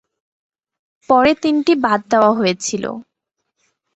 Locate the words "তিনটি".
1.43-1.73